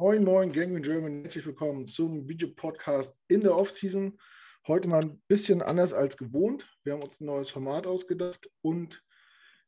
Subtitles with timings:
[0.00, 1.20] Moin, moin, Gang in German.
[1.20, 4.18] Herzlich willkommen zum Videopodcast in der Offseason.
[4.66, 6.66] Heute mal ein bisschen anders als gewohnt.
[6.84, 9.04] Wir haben uns ein neues Format ausgedacht und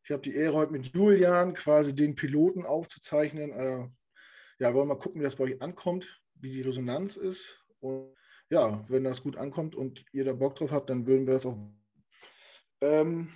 [0.03, 3.51] ich habe die Ehre, heute mit Julian quasi den Piloten aufzuzeichnen.
[3.51, 3.89] Äh,
[4.59, 7.63] ja, wollen wir mal gucken, wie das bei euch ankommt, wie die Resonanz ist.
[7.81, 8.15] Und
[8.49, 11.45] ja, wenn das gut ankommt und ihr da Bock drauf habt, dann würden wir das
[11.45, 11.59] auch.
[12.81, 13.29] Ähm,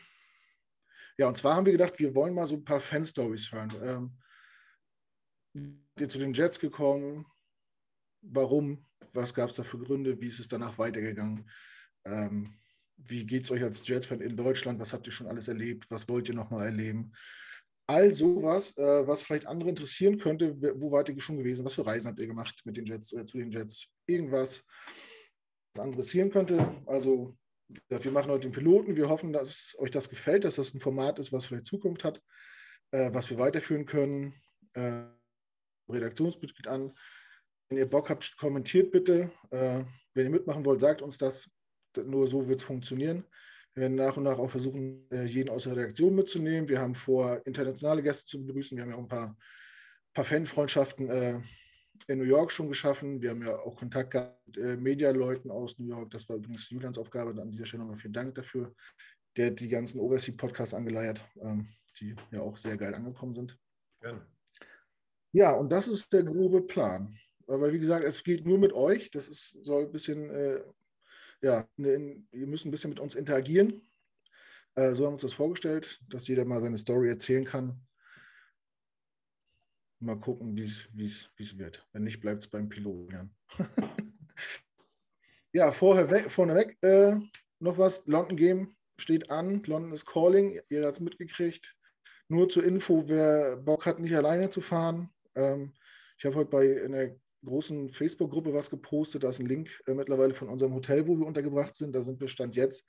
[1.18, 3.74] ja, und zwar haben wir gedacht, wir wollen mal so ein paar Fan-Stories hören.
[3.84, 4.18] Ähm,
[5.98, 7.26] ihr zu den Jets gekommen?
[8.22, 8.86] Warum?
[9.12, 10.20] Was gab es da für Gründe?
[10.20, 11.48] Wie ist es danach weitergegangen?
[12.04, 12.52] Ähm,
[12.96, 14.80] wie geht es euch als Jets-Fan in Deutschland?
[14.80, 15.90] Was habt ihr schon alles erlebt?
[15.90, 17.12] Was wollt ihr nochmal erleben?
[17.86, 20.60] All sowas, äh, was vielleicht andere interessieren könnte.
[20.80, 21.64] Wo wart ihr schon gewesen?
[21.64, 23.88] Was für Reisen habt ihr gemacht mit den Jets oder zu den Jets?
[24.06, 24.64] Irgendwas,
[25.74, 26.82] was interessieren könnte.
[26.86, 27.36] Also,
[27.88, 28.96] wir machen heute den Piloten.
[28.96, 32.20] Wir hoffen, dass euch das gefällt, dass das ein Format ist, was vielleicht Zukunft hat,
[32.90, 34.34] äh, was wir weiterführen können.
[34.74, 35.04] Äh,
[35.88, 36.92] Redaktionsmitglied an.
[37.68, 39.30] Wenn ihr Bock habt, kommentiert bitte.
[39.50, 39.84] Äh,
[40.14, 41.50] wenn ihr mitmachen wollt, sagt uns das.
[42.04, 43.24] Nur so wird es funktionieren.
[43.74, 46.68] Wir werden nach und nach auch versuchen, äh, jeden aus der Redaktion mitzunehmen.
[46.68, 48.76] Wir haben vor, internationale Gäste zu begrüßen.
[48.76, 49.36] Wir haben ja auch ein paar,
[50.14, 51.40] paar Fanfreundschaften äh,
[52.06, 53.20] in New York schon geschaffen.
[53.20, 56.10] Wir haben ja auch Kontakt gehabt mit äh, Medialeuten aus New York.
[56.10, 57.40] Das war übrigens Julians Aufgabe.
[57.40, 58.74] An dieser Stelle nochmal vielen Dank dafür.
[59.36, 61.68] Der hat die ganzen Oversea-Podcasts angeleiert, ähm,
[62.00, 63.58] die ja auch sehr geil angekommen sind.
[64.00, 64.26] Gerne.
[65.32, 67.16] Ja, und das ist der grobe Plan.
[67.46, 69.10] Aber wie gesagt, es geht nur mit euch.
[69.10, 70.62] Das ist, soll ein bisschen, äh,
[71.42, 73.82] ja, ne, ihr müsst ein bisschen mit uns interagieren.
[74.74, 77.80] Äh, so haben wir uns das vorgestellt, dass jeder mal seine Story erzählen kann.
[80.00, 81.86] Mal gucken, wie es wird.
[81.92, 83.34] Wenn nicht, bleibt es beim Piloten.
[85.52, 87.16] ja, vorher weg, vorneweg äh,
[87.60, 88.02] noch was.
[88.06, 89.62] London Game steht an.
[89.64, 90.60] London ist calling.
[90.68, 91.76] Ihr habt es mitgekriegt.
[92.28, 95.72] Nur zur Info, wer Bock hat, nicht alleine zu fahren, ähm,
[96.18, 97.14] ich habe heute bei einer
[97.44, 99.24] großen Facebook-Gruppe was gepostet.
[99.24, 101.94] Da ist ein Link äh, mittlerweile von unserem Hotel, wo wir untergebracht sind.
[101.94, 102.86] Da sind wir Stand jetzt.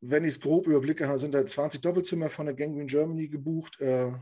[0.00, 3.80] Wenn ich es grob überblicke, sind da 20 Doppelzimmer von der Gangrene Germany gebucht.
[3.80, 4.12] Äh,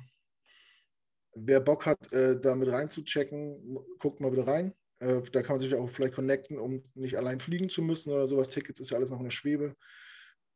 [1.35, 4.75] wer Bock hat, äh, da mit reinzuchecken, guckt mal bitte rein.
[4.99, 8.29] Äh, da kann man sich auch vielleicht connecten, um nicht allein fliegen zu müssen oder
[8.29, 8.49] sowas.
[8.49, 9.75] Tickets ist ja alles noch in der Schwebe.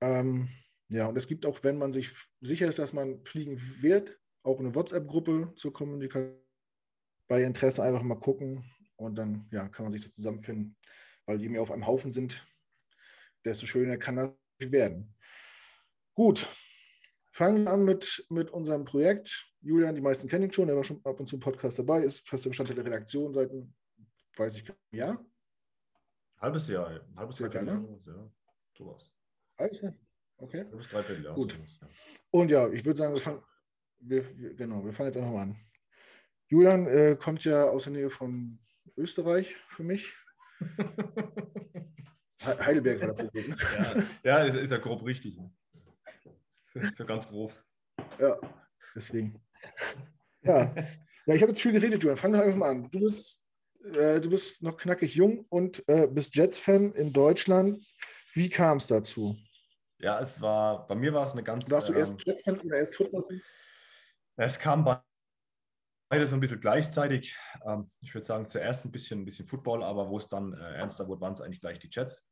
[0.02, 0.48] Ähm,
[0.90, 2.10] ja, und es gibt auch, wenn man sich
[2.40, 6.43] sicher ist, dass man fliegen wird, auch eine WhatsApp-Gruppe zur Kommunikation
[7.28, 8.64] bei Interesse einfach mal gucken
[8.96, 10.76] und dann ja, kann man sich da zusammenfinden.
[11.26, 12.46] Weil je mehr auf einem Haufen sind,
[13.44, 15.14] desto schöner kann das werden.
[16.14, 16.46] Gut,
[17.32, 19.50] fangen wir an mit, mit unserem Projekt.
[19.60, 22.02] Julian, die meisten kennen ihn schon, er war schon ab und zu im Podcast dabei,
[22.02, 23.50] ist fester Bestandteil der Redaktion seit,
[24.36, 25.24] weiß ich, Jahr?
[26.38, 27.00] Halbes Jahr, ja.
[27.16, 28.00] halbes Jahr, ne?
[28.06, 28.30] ja,
[28.76, 29.10] sowas.
[29.58, 29.94] Halbes Jahr?
[30.36, 30.64] Okay.
[30.64, 31.34] Halbes, dreiviertel Jahr.
[31.34, 31.58] Gut.
[32.30, 33.42] Und ja, ich würde sagen, wir fangen,
[34.00, 35.56] wir, wir, genau, wir fangen jetzt einfach mal an.
[36.48, 38.58] Julian äh, kommt ja aus der Nähe von
[38.96, 40.12] Österreich für mich.
[42.44, 43.48] Heidelberg war das so gut.
[43.48, 43.56] Ne?
[44.22, 45.38] Ja, ja ist, ist, ja grob richtig.
[46.74, 47.52] Ist ja ganz grob.
[48.18, 48.38] Ja,
[48.94, 49.40] deswegen.
[50.42, 50.74] Ja,
[51.26, 52.16] ja ich habe jetzt viel geredet, Julian.
[52.16, 52.90] Fang doch einfach mal an.
[52.90, 53.40] Du bist,
[53.94, 57.82] äh, du bist noch knackig jung und äh, bist Jets-Fan in Deutschland.
[58.34, 59.36] Wie kam es dazu?
[59.98, 61.70] Ja, es war, bei mir war es eine ganz.
[61.70, 63.40] Warst du erst ähm, Jets-Fan oder erst Football-Fan?
[64.36, 65.00] Es kam bei
[66.08, 67.36] beides so ein bisschen gleichzeitig.
[67.66, 70.76] Ähm, ich würde sagen, zuerst ein bisschen, ein bisschen Football, aber wo es dann äh,
[70.76, 72.30] ernster wurde, waren es eigentlich gleich die Jets.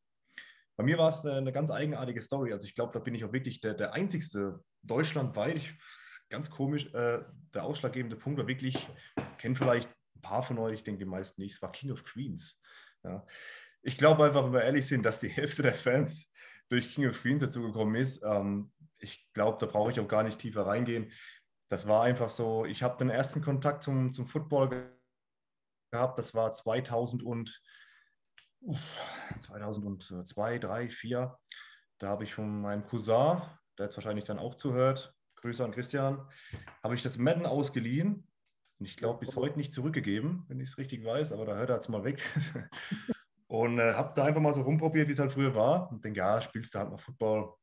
[0.76, 2.52] Bei mir war es eine, eine, ganz eigenartige Story.
[2.52, 5.58] Also ich glaube, da bin ich auch wirklich der, der einzigste deutschlandweit.
[5.58, 5.74] Ich,
[6.30, 7.20] ganz komisch, äh,
[7.54, 8.88] der ausschlaggebende Punkt war wirklich,
[9.38, 12.04] kennt vielleicht ein paar von euch, ich denke die meisten nicht, es war King of
[12.04, 12.60] Queens.
[13.04, 13.26] Ja.
[13.82, 16.32] Ich glaube einfach, wenn wir ehrlich sind, dass die Hälfte der Fans
[16.68, 18.22] durch King of Queens dazugekommen ist.
[18.24, 21.12] Ähm, ich glaube, da brauche ich auch gar nicht tiefer reingehen
[21.72, 24.92] das war einfach so, ich habe den ersten Kontakt zum, zum Football
[25.90, 27.62] gehabt, das war 2000 und,
[29.40, 31.38] 2002, 3, 4.
[31.96, 33.40] Da habe ich von meinem Cousin,
[33.78, 36.28] der jetzt wahrscheinlich dann auch zuhört, Grüße an Christian,
[36.84, 38.28] habe ich das Madden ausgeliehen
[38.78, 41.70] und ich glaube bis heute nicht zurückgegeben, wenn ich es richtig weiß, aber da hört
[41.70, 42.22] er jetzt mal weg.
[43.46, 46.18] und äh, habe da einfach mal so rumprobiert, wie es halt früher war und denke,
[46.18, 47.54] ja, spielst du halt mal Football,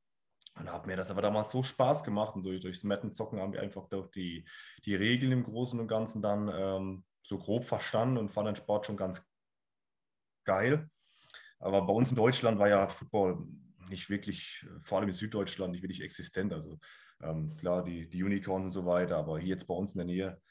[0.59, 3.61] und hat mir das aber damals so Spaß gemacht und durch, durchs Metten-Zocken haben wir
[3.61, 4.45] einfach die,
[4.85, 8.85] die Regeln im Großen und Ganzen dann ähm, so grob verstanden und fand den Sport
[8.85, 9.23] schon ganz
[10.45, 10.89] geil.
[11.59, 13.45] Aber bei uns in Deutschland war ja Football
[13.89, 16.53] nicht wirklich, vor allem in Süddeutschland, nicht wirklich existent.
[16.53, 16.79] Also
[17.21, 20.05] ähm, klar, die, die Unicorns und so weiter, aber hier jetzt bei uns in der
[20.05, 20.41] Nähe,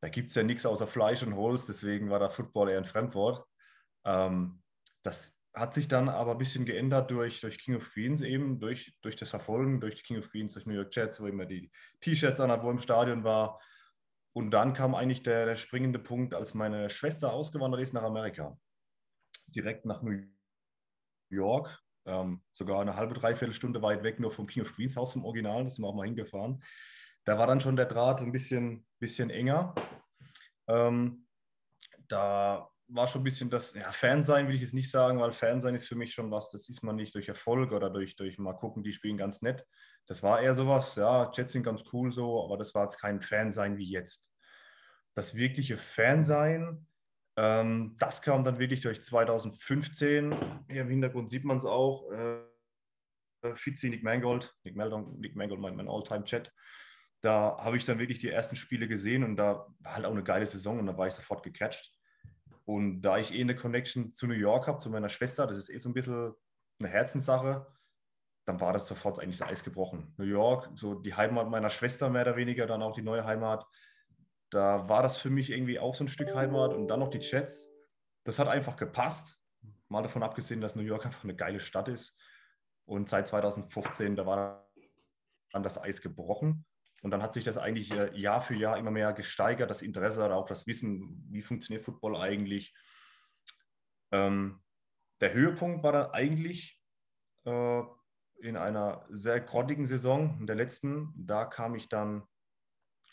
[0.00, 2.84] da gibt es ja nichts außer Fleisch und Holz, deswegen war da Football eher ein
[2.84, 3.44] Fremdwort.
[4.04, 4.62] Ähm,
[5.02, 8.96] das hat sich dann aber ein bisschen geändert durch, durch King of Queens eben, durch,
[9.02, 11.70] durch das Verfolgen, durch King of Queens, durch New York Jets, wo immer die
[12.00, 13.60] T-Shirts an hat, wo im Stadion war.
[14.32, 18.56] und dann kam eigentlich der, der springende Punkt, als meine Schwester ausgewandert ist nach Amerika.
[19.48, 20.22] Direkt nach New
[21.30, 25.14] York, ähm, sogar eine halbe, dreiviertel Stunde weit weg, nur vom King of Queens Haus
[25.14, 26.62] vom Original, da sind wir auch mal hingefahren.
[27.24, 29.74] Da war dann schon der Draht ein bisschen, bisschen enger.
[30.68, 31.26] Ähm,
[32.08, 35.74] da war schon ein bisschen das, ja, Fansein will ich jetzt nicht sagen, weil Fansein
[35.74, 38.54] ist für mich schon was, das ist man nicht durch Erfolg oder durch, durch mal
[38.54, 39.66] gucken, die spielen ganz nett.
[40.06, 43.20] Das war eher sowas, ja, Jets sind ganz cool so, aber das war jetzt kein
[43.20, 44.32] Fansein wie jetzt.
[45.14, 46.86] Das wirkliche Fansein,
[47.36, 50.64] ähm, das kam dann wirklich durch 2015.
[50.68, 52.10] Hier im Hintergrund sieht man es auch.
[52.10, 52.42] Äh,
[53.54, 56.52] Fitzi, Nick Mangold, Nick, Meldon, Nick Mangold, mein, mein All-Time-Chat.
[57.22, 60.22] Da habe ich dann wirklich die ersten Spiele gesehen und da war halt auch eine
[60.22, 61.99] geile Saison und da war ich sofort gecatcht.
[62.70, 65.70] Und da ich eh eine Connection zu New York habe, zu meiner Schwester, das ist
[65.70, 66.34] eh so ein bisschen
[66.78, 67.66] eine Herzenssache,
[68.46, 70.14] dann war das sofort eigentlich das Eis gebrochen.
[70.18, 73.66] New York, so die Heimat meiner Schwester mehr oder weniger, dann auch die neue Heimat.
[74.50, 77.18] Da war das für mich irgendwie auch so ein Stück Heimat und dann noch die
[77.18, 77.72] Jets.
[78.22, 79.40] Das hat einfach gepasst.
[79.88, 82.16] Mal davon abgesehen, dass New York einfach eine geile Stadt ist.
[82.84, 84.70] Und seit 2015, da war
[85.50, 86.64] dann das Eis gebrochen.
[87.02, 90.24] Und dann hat sich das eigentlich äh, Jahr für Jahr immer mehr gesteigert, das Interesse
[90.24, 92.74] oder auch das Wissen, wie funktioniert Football eigentlich.
[94.12, 94.60] Ähm,
[95.20, 96.80] der Höhepunkt war dann eigentlich
[97.46, 97.82] äh,
[98.42, 101.12] in einer sehr grottigen Saison, in der letzten.
[101.16, 102.22] Da kam ich dann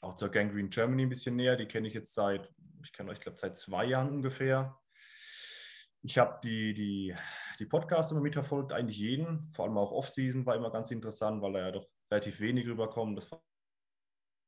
[0.01, 1.55] auch zur Gangrene Germany ein bisschen näher.
[1.55, 2.49] Die kenne ich jetzt seit,
[2.83, 4.77] ich kenne euch, glaube seit zwei Jahren ungefähr.
[6.01, 7.15] Ich habe die, die,
[7.59, 11.53] die Podcasts immer mitverfolgt, eigentlich jeden, vor allem auch Off-Season war immer ganz interessant, weil
[11.53, 13.15] da ja doch relativ wenig rüberkommen.
[13.15, 13.29] Das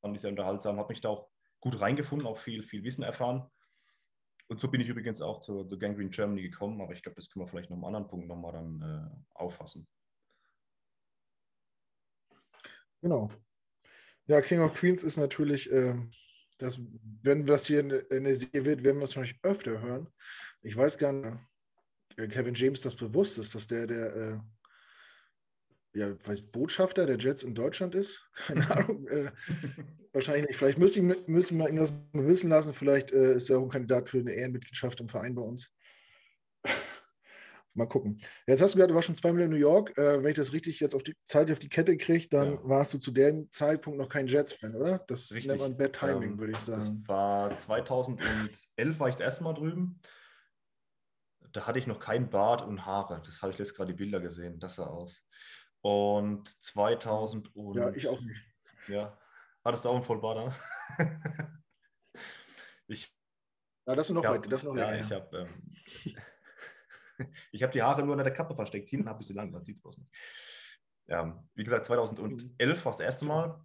[0.02, 1.30] fand ich sehr unterhaltsam, habe mich da auch
[1.60, 3.50] gut reingefunden, auch viel, viel Wissen erfahren.
[4.48, 7.30] Und so bin ich übrigens auch zur, zur Gangrene Germany gekommen, aber ich glaube, das
[7.30, 9.88] können wir vielleicht noch einem anderen Punkt nochmal dann äh, auffassen.
[13.02, 13.30] Genau.
[14.26, 15.96] Ja, King of Queens ist natürlich, äh,
[16.58, 16.82] das,
[17.22, 20.10] wenn das hier eine, eine Serie wird, werden wir es wahrscheinlich öfter hören.
[20.62, 21.38] Ich weiß gar nicht,
[22.18, 24.40] äh, Kevin James das bewusst ist, dass der der äh,
[25.94, 28.30] ja, weiß, Botschafter der Jets in Deutschland ist.
[28.48, 29.08] Keine Ahnung.
[29.08, 29.32] Äh,
[30.14, 30.58] wahrscheinlich nicht.
[30.58, 32.74] Vielleicht müssen, müssen wir irgendwas wissen lassen.
[32.74, 35.72] Vielleicht äh, ist er auch ein Kandidat für eine Ehrenmitgliedschaft im Verein bei uns.
[37.76, 38.20] Mal gucken.
[38.48, 39.96] Jetzt hast du gesagt, du warst schon zweimal in New York.
[39.98, 42.60] Äh, wenn ich das richtig jetzt auf die Zeit auf die Kette kriege, dann ja.
[42.64, 45.00] warst du zu dem Zeitpunkt noch kein Jets-Fan, oder?
[45.08, 45.48] Das richtig.
[45.48, 46.80] nennt man Bad Timing, ähm, würde ich sagen.
[46.80, 50.02] Das war 2011 war ich das erste Mal drüben.
[51.52, 53.22] Da hatte ich noch kein Bart und Haare.
[53.26, 54.60] Das habe ich jetzt gerade die Bilder gesehen.
[54.60, 55.24] Das sah aus.
[55.82, 57.76] Und 2000 und...
[57.76, 58.42] Ja, ich auch nicht.
[58.88, 59.18] Ja.
[59.64, 60.56] Hattest du auch einen Vollbart an?
[62.88, 63.16] ich...
[63.88, 64.52] Ja, das ist noch weit.
[64.52, 65.06] Das noch ja, länger.
[65.06, 66.18] ich habe ähm,
[67.52, 68.90] ich die Haare nur unter der Kappe versteckt.
[68.90, 70.12] Hinten habe ich sie lang, man sieht es bloß nicht.
[71.08, 73.64] Ja, wie gesagt, 2011 war das erste Mal.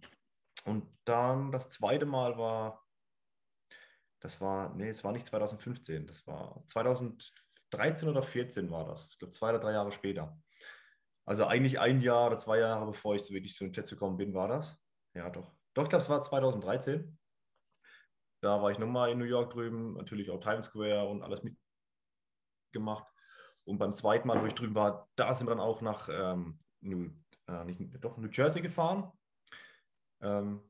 [0.65, 2.83] Und dann das zweite Mal war,
[4.19, 9.11] das war, nee, es war nicht 2015, das war 2013 oder 2014 war das.
[9.11, 10.41] Ich glaube, zwei oder drei Jahre später.
[11.25, 14.33] Also eigentlich ein Jahr oder zwei Jahre, bevor ich wirklich zu den Jets gekommen bin,
[14.33, 14.79] war das.
[15.15, 15.55] Ja, doch.
[15.73, 17.17] Doch, ich glaube, es war 2013.
[18.41, 21.41] Da war ich nochmal in New York drüben, natürlich auch Times Square und alles
[22.71, 23.11] mitgemacht.
[23.63, 26.59] Und beim zweiten Mal, wo ich drüben war, da sind wir dann auch nach ähm,
[26.81, 27.09] New,
[27.47, 29.11] äh, nicht, doch, New Jersey gefahren.
[30.21, 30.61] Ähm,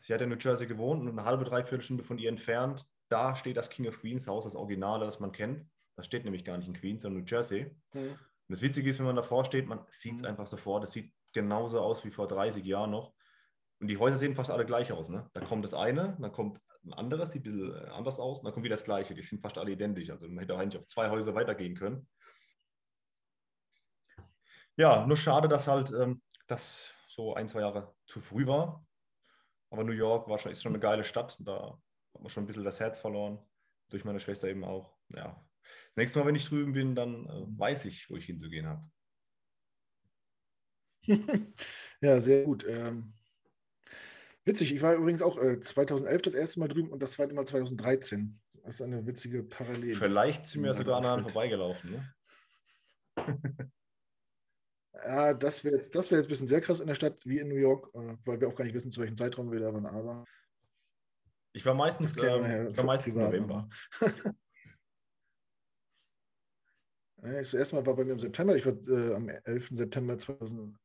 [0.00, 2.86] sie hat in New Jersey gewohnt und eine halbe, dreiviertel Stunde von ihr entfernt.
[3.08, 5.68] Da steht das King of Queens Haus, das Originale, das man kennt.
[5.96, 7.74] Das steht nämlich gar nicht in Queens, sondern New Jersey.
[7.92, 8.16] Mhm.
[8.48, 10.28] Und das Witzige ist, wenn man davor steht, man sieht es mhm.
[10.28, 13.14] einfach sofort, es sieht genauso aus wie vor 30 Jahren noch.
[13.80, 15.08] Und die Häuser sehen fast alle gleich aus.
[15.08, 15.28] Ne?
[15.32, 18.44] Da kommt das eine, dann kommt ein anderes, sieht ein bisschen äh, anders aus, und
[18.44, 19.14] dann kommt wieder das gleiche.
[19.14, 20.10] Die sind fast alle identisch.
[20.10, 22.08] Also man hätte eigentlich auf zwei Häuser weitergehen können.
[24.76, 28.86] Ja, nur schade, dass halt ähm, das so ein, zwei Jahre zu früh war.
[29.70, 31.36] Aber New York war schon, ist schon eine geile Stadt.
[31.40, 31.78] Da
[32.14, 33.38] hat man schon ein bisschen das Herz verloren.
[33.90, 34.96] Durch meine Schwester eben auch.
[35.08, 35.44] Ja,
[35.88, 38.90] das nächste Mal, wenn ich drüben bin, dann äh, weiß ich, wo ich hinzugehen habe.
[42.00, 42.64] ja, sehr gut.
[42.68, 43.14] Ähm,
[44.44, 47.46] witzig, ich war übrigens auch äh, 2011 das erste Mal drüben und das zweite Mal
[47.46, 48.40] 2013.
[48.62, 49.96] Das ist eine witzige Parallele.
[49.96, 52.14] Vielleicht sind wir sogar an vorbeigelaufen, ne?
[55.04, 57.48] ja, das wäre jetzt, wär jetzt ein bisschen sehr krass in der Stadt wie in
[57.48, 59.86] New York, äh, weil wir auch gar nicht wissen, zu welchem Zeitraum wir da waren.
[59.86, 60.24] Aber
[61.52, 63.68] ich war meistens, ähm, ich war meistens im November.
[67.32, 68.54] das erste Mal war bei mir im September.
[68.54, 69.68] Ich war äh, am 11.
[69.70, 70.76] September 2011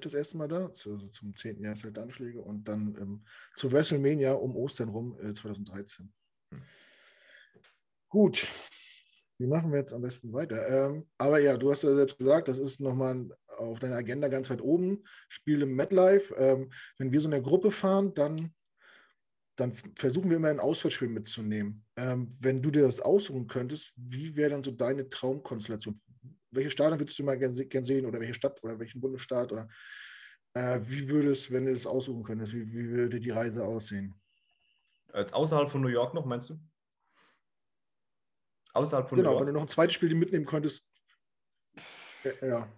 [0.00, 1.62] das erste Mal da, also zum 10.
[1.62, 3.24] Jahreszeit der Anschläge und dann ähm,
[3.56, 6.12] zu WrestleMania um Ostern rum äh, 2013.
[6.52, 6.62] Hm.
[8.08, 8.48] Gut,
[9.40, 10.68] wie machen wir jetzt am besten weiter?
[10.68, 14.50] Ähm, aber ja, du hast ja selbst gesagt, das ist nochmal auf deiner Agenda ganz
[14.50, 15.02] weit oben.
[15.28, 16.34] Spiel im MetLife.
[16.36, 18.54] Ähm, wenn wir so eine Gruppe fahren, dann
[19.60, 21.84] dann versuchen wir immer ein Auswärtsspiel mitzunehmen.
[21.96, 26.00] Ähm, wenn du dir das aussuchen könntest, wie wäre dann so deine Traumkonstellation?
[26.50, 29.68] Welche Stadion würdest du mal gerne gern sehen oder welche Stadt oder welchen Bundesstaat oder
[30.54, 34.14] äh, wie würde es, wenn du es aussuchen könntest, wie, wie würde die Reise aussehen?
[35.12, 36.58] Als außerhalb von New York noch, meinst du?
[38.72, 39.40] Außerhalb von genau, New York?
[39.40, 40.86] Genau, wenn du noch ein zweites Spiel mitnehmen könntest.
[42.40, 42.72] Ja.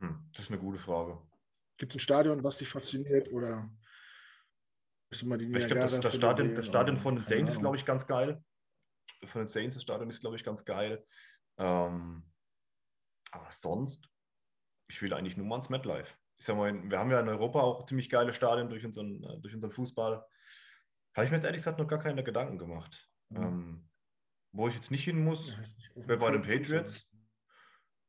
[0.00, 1.18] Hm, das ist eine gute Frage.
[1.76, 3.70] Gibt es ein Stadion, was dich fasziniert oder
[5.10, 8.42] ich glaube, das, das, Stadion, das Stadion von den Saints ist, glaube ich, ganz geil.
[9.24, 11.04] Von den Saints, das Stadion ist, glaube ich, ganz geil.
[11.58, 12.24] Ähm,
[13.30, 14.08] aber sonst,
[14.90, 16.14] ich will eigentlich nur mal ins MetLife.
[16.38, 19.40] Ich sag mal, wir haben ja in Europa auch ziemlich geile Stadien durch unseren, äh,
[19.40, 20.24] durch unseren Fußball.
[21.14, 23.08] Habe ich mir jetzt ehrlich gesagt noch gar keine Gedanken gemacht.
[23.30, 23.42] Mhm.
[23.42, 23.88] Ähm,
[24.52, 25.56] wo ich jetzt nicht hin muss,
[25.94, 27.06] wäre bei den Patriots.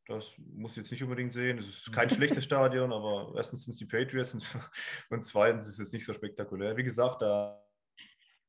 [0.09, 1.59] Das muss ich jetzt nicht unbedingt sehen.
[1.59, 4.33] Es ist kein schlechtes Stadion, aber erstens sind es die Patriots
[5.09, 6.75] und zweitens ist es nicht so spektakulär.
[6.77, 7.63] Wie gesagt, da,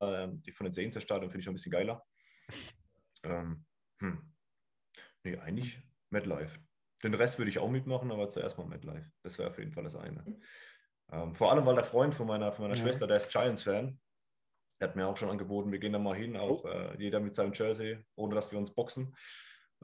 [0.01, 2.03] äh, die von den Saints das Stadion finde ich ein bisschen geiler.
[3.25, 3.67] Ähm,
[3.99, 4.33] hm.
[5.23, 6.59] Nee, eigentlich MetLife.
[7.03, 9.13] Den Rest würde ich auch mitmachen, aber zuerst mal MetLife.
[9.23, 10.25] Das wäre auf jeden Fall das eine.
[11.13, 12.83] Ähm, vor allem, weil der Freund von meiner, von meiner ja.
[12.83, 14.01] Schwester, der ist Giants-Fan,
[14.81, 16.69] der hat mir auch schon angeboten, wir gehen da mal hin, auch oh.
[16.69, 19.15] äh, jeder mit seinem Jersey, ohne dass wir uns boxen.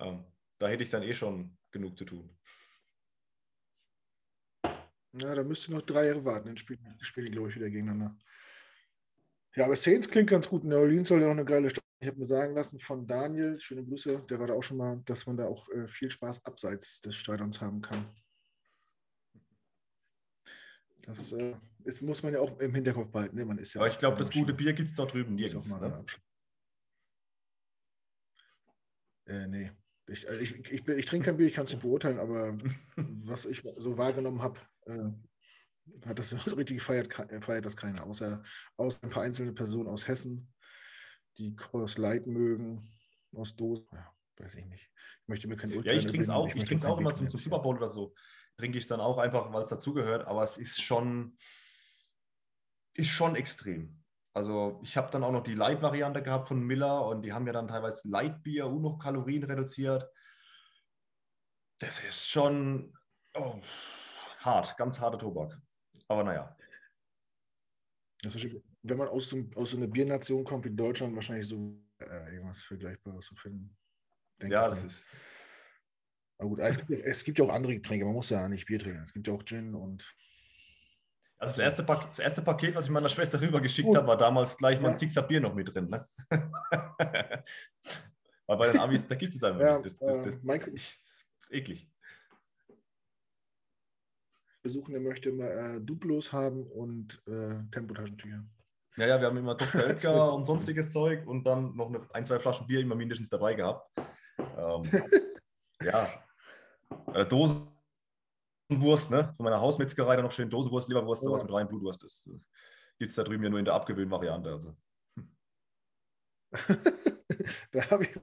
[0.00, 0.24] Ähm,
[0.58, 2.36] da hätte ich dann eh schon genug zu tun.
[5.18, 8.16] Ja, da müsste noch drei Jahre warten, dann spielen, spielen die, glaube ich, wieder gegeneinander.
[9.54, 10.64] Ja, aber Saints klingt ganz gut.
[10.64, 11.82] New Orleans soll ja auch eine geile Stadt.
[11.98, 15.00] Ich habe mir sagen lassen von Daniel, schöne Grüße, der war da auch schon mal,
[15.06, 18.06] dass man da auch äh, viel Spaß abseits des Stadions haben kann.
[21.00, 23.36] Das äh, ist, muss man ja auch im Hinterkopf behalten.
[23.36, 23.46] Ne?
[23.46, 25.70] Man ist ja aber ich glaube, das gute Bier gibt es da drüben nirgends.
[25.70, 26.04] Ne?
[29.24, 29.72] Äh, nee,
[30.08, 32.56] ich, also ich, ich, ich, trinke kein Bier, ich kann es nicht beurteilen, aber
[32.96, 35.10] was ich so wahrgenommen habe, äh,
[36.06, 38.42] hat das so richtig gefeiert, feiert das keiner, außer,
[38.76, 40.52] außer ein paar einzelne Personen aus Hessen,
[41.38, 42.82] die Cross Light mögen,
[43.34, 43.86] aus Dosen.
[43.92, 44.90] Ja, weiß ich nicht.
[45.22, 47.28] Ich möchte mir kein Urteil Ja, ich trinke es auch, ich, ich auch immer zum,
[47.28, 48.14] zum Super Bowl oder so.
[48.56, 51.36] Trinke ich es dann auch einfach, weil es dazugehört, aber es ist schon,
[52.94, 54.02] ist schon extrem.
[54.36, 57.54] Also ich habe dann auch noch die Light-Variante gehabt von Miller und die haben ja
[57.54, 60.06] dann teilweise Light-Bier und noch Kalorien reduziert.
[61.80, 62.92] Das ist schon
[63.32, 63.58] oh,
[64.40, 65.58] hart, ganz harter Tobak.
[66.08, 66.54] Aber naja.
[68.82, 72.62] wenn man aus, so, aus so einer Biernation kommt wie Deutschland, wahrscheinlich so äh, irgendwas
[72.62, 73.74] Vergleichbares zu finden.
[74.42, 75.06] Ja, das ist.
[76.36, 78.80] Aber gut, es gibt, es gibt ja auch andere Getränke, man muss ja nicht Bier
[78.80, 79.00] trinken.
[79.00, 80.04] Es gibt ja auch Gin und
[81.38, 84.80] also das erste, das erste Paket, was ich meiner Schwester rübergeschickt habe, war damals gleich
[84.80, 85.88] mal ein Sixer Bier noch mit drin.
[85.88, 86.06] Ne?
[88.46, 90.00] Weil bei den Amis, da gibt es einfach ja, nicht.
[90.00, 91.90] Das, das, das, mein, ich, ist eklig.
[94.62, 98.44] Besuchen, der möchte immer äh, Duplos haben und äh, Tempotaschentücher.
[98.96, 99.82] Ja, ja, wir haben immer Dr.
[99.82, 103.54] Oetker und sonstiges Zeug und dann noch eine, ein, zwei Flaschen Bier immer mindestens dabei
[103.54, 103.90] gehabt.
[104.38, 104.82] Ähm,
[105.82, 106.08] ja,
[107.12, 107.75] äh, Dosen
[108.68, 109.32] Wurst, ne?
[109.36, 112.02] Von meiner Hausmetzgerei dann noch schön Dosenwurst, Leberwurst, sowas mit rein, Blutwurst.
[112.02, 112.28] Das
[112.98, 114.50] gibt es da drüben ja nur in der Abgewöhnvariante.
[114.50, 114.76] Also.
[117.70, 118.18] da habe ich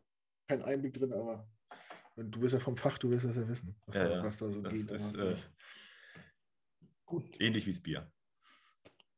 [0.47, 1.47] keinen Einblick drin, aber
[2.17, 4.47] du bist ja vom Fach, du wirst das ja wissen, was, ja, da, was da
[4.47, 4.91] so das geht.
[4.91, 5.35] Ist, äh,
[7.05, 7.23] gut.
[7.39, 8.11] Ähnlich wie das Bier.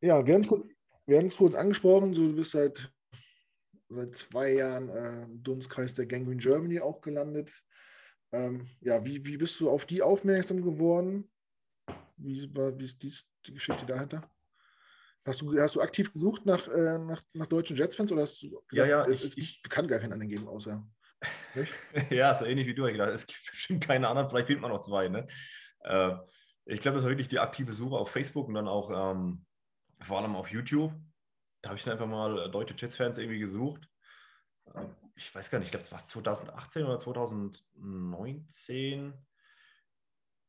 [0.02, 2.94] Ja, wir haben es kurz angesprochen, so, du bist seit,
[3.90, 7.65] seit zwei Jahren äh, im Dunstkreis der Gangrene Germany auch gelandet.
[8.36, 11.32] Ähm, ja, wie, wie bist du auf die aufmerksam geworden?
[12.18, 14.30] Wie, war, wie ist dies, die Geschichte dahinter?
[15.26, 18.50] Hast du, hast du aktiv gesucht nach, äh, nach, nach deutschen Jets-Fans oder hast du
[18.50, 20.86] gedacht, ja, ja, es, es ich, kann gar keinen anderen geben, außer.
[22.10, 22.86] ja, so ähnlich wie du.
[22.86, 25.08] Ich gedacht, es gibt bestimmt keine anderen, vielleicht findet man noch zwei.
[25.08, 25.28] Ne?
[25.80, 26.16] Äh,
[26.66, 29.46] ich glaube, das war wirklich die aktive Suche auf Facebook und dann auch ähm,
[30.02, 30.94] vor allem auf YouTube.
[31.62, 33.88] Da habe ich dann einfach mal äh, deutsche Jets-Fans irgendwie gesucht.
[34.76, 39.14] Ähm, ich weiß gar nicht, ich glaube, es war 2018 oder 2019.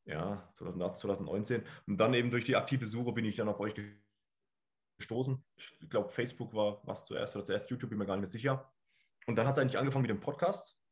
[0.05, 1.63] Ja, 2018, 2019.
[1.87, 3.75] Und dann eben durch die aktive Suche bin ich dann auf euch
[4.99, 5.45] gestoßen.
[5.57, 8.73] Ich glaube, Facebook war was zuerst oder zuerst YouTube, bin mir gar nicht mehr sicher.
[9.27, 10.83] Und dann hat es eigentlich angefangen mit dem Podcast.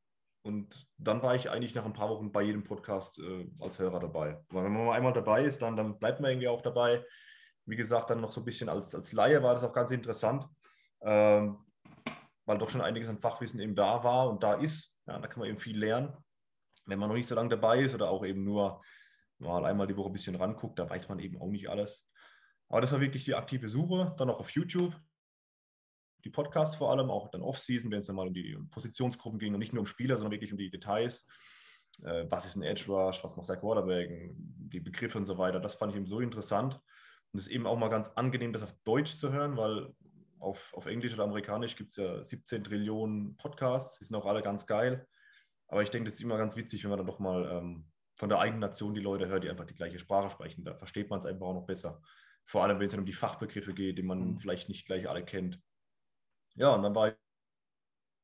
[0.43, 3.99] Und dann war ich eigentlich nach ein paar Wochen bei jedem Podcast äh, als Hörer
[3.99, 4.45] dabei.
[4.51, 7.03] Weil wenn man einmal dabei ist, dann, dann bleibt man irgendwie auch dabei.
[7.65, 10.47] Wie gesagt, dann noch so ein bisschen als, als Laie war das auch ganz interessant.
[11.01, 11.64] Ähm,
[12.47, 14.99] weil doch schon einiges an Fachwissen eben da war und da ist.
[15.07, 16.13] Ja, da kann man eben viel lernen.
[16.87, 18.83] Wenn man noch nicht so lange dabei ist oder auch eben nur
[19.39, 22.09] mal einmal die Woche ein bisschen ranguckt, da weiß man eben auch nicht alles.
[22.69, 24.15] Aber das war wirklich die aktive Suche.
[24.19, 24.95] Dann auch auf YouTube,
[26.25, 29.53] die Podcasts vor allem, auch dann Off-Season, wenn es dann mal um die Positionsgruppen ging
[29.53, 31.27] und nicht nur um Spieler, sondern wirklich um die Details.
[32.03, 35.61] Äh, was ist ein Edge Rush, was macht der Quarterback, die Begriffe und so weiter.
[35.61, 36.75] Das fand ich eben so interessant.
[37.33, 39.93] Und es ist eben auch mal ganz angenehm, das auf Deutsch zu hören, weil
[40.39, 44.43] auf, auf Englisch oder Amerikanisch gibt es ja 17 Trillionen Podcasts, die sind auch alle
[44.43, 45.07] ganz geil.
[45.69, 48.29] Aber ich denke, das ist immer ganz witzig, wenn man dann doch mal ähm, von
[48.29, 50.65] der eigenen Nation die Leute hört, die einfach die gleiche Sprache sprechen.
[50.65, 52.01] Da versteht man es einfach auch noch besser.
[52.47, 54.39] Vor allem, wenn es dann um die Fachbegriffe geht, die man mhm.
[54.39, 55.61] vielleicht nicht gleich alle kennt.
[56.55, 57.17] Ja, und dann war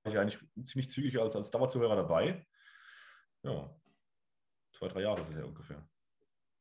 [0.05, 2.47] ich eigentlich ziemlich zügig als, als Dauerzuhörer dabei.
[3.43, 3.75] Ja,
[4.73, 5.89] zwei, drei Jahre ist es ja ungefähr.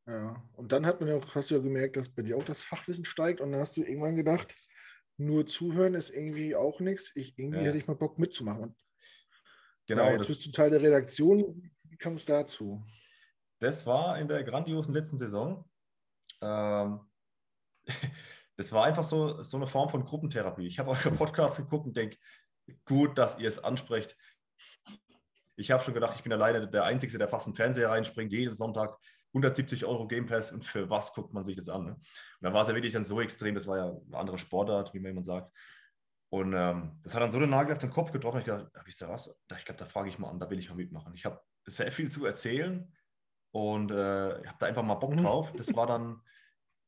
[0.08, 2.44] Ja, und dann hat man ja auch, hast du ja gemerkt, dass bei dir auch
[2.44, 4.56] das Fachwissen steigt und dann hast du irgendwann gedacht,
[5.20, 7.16] nur zuhören ist irgendwie auch nichts.
[7.16, 7.66] Ich, irgendwie ja.
[7.66, 8.64] hätte ich mal Bock mitzumachen.
[8.64, 8.76] Und
[9.86, 10.06] genau.
[10.06, 11.72] Ja, jetzt bist du Teil der Redaktion.
[11.84, 12.84] Wie kam es dazu?
[13.60, 15.70] Das war in der grandiosen letzten Saison.
[16.42, 17.02] Ähm,
[18.56, 20.68] das war einfach so, so eine Form von Gruppentherapie.
[20.68, 22.18] Ich habe euren Podcast geguckt und denke,
[22.86, 24.16] gut, dass ihr es ansprecht.
[25.58, 28.54] Ich habe schon gedacht, ich bin alleine der Einzige, der fast einen Fernseher reinspringt, jeden
[28.54, 28.98] Sonntag
[29.30, 31.86] 170 Euro Game Pass und für was guckt man sich das an?
[31.86, 31.92] Ne?
[31.92, 32.02] Und
[32.42, 35.00] dann war es ja wirklich dann so extrem, das war ja eine andere Sportart, wie
[35.00, 35.56] man immer sagt.
[36.32, 38.40] Und ähm, das hat dann so den Nagel auf den Kopf getroffen.
[38.40, 39.34] Ich dachte, wisst ihr was?
[39.58, 41.14] Ich glaube, da frage ich mal an, da will ich mal mitmachen.
[41.16, 42.92] Ich habe sehr viel zu erzählen
[43.52, 45.52] und äh, ich habe da einfach mal Bock drauf.
[45.58, 46.22] Das war dann,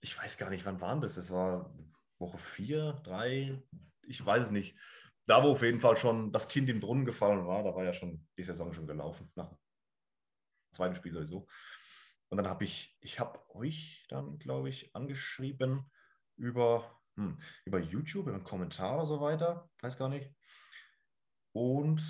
[0.01, 1.15] ich weiß gar nicht, wann waren das?
[1.15, 1.73] Das war
[2.19, 3.63] Woche vier, drei,
[4.05, 4.75] ich weiß es nicht
[5.27, 7.93] da, wo auf jeden Fall schon das Kind im Brunnen gefallen war, da war ja
[7.93, 9.57] schon die Saison schon gelaufen, nach dem
[10.73, 11.47] zweiten Spiel sowieso.
[12.31, 15.91] Und dann habe ich, ich habe euch dann, glaube ich, angeschrieben
[16.37, 20.33] über, hm, über YouTube, über einen Kommentar oder so weiter, weiß gar nicht.
[21.51, 22.01] Und